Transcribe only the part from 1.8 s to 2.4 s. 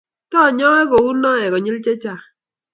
chechang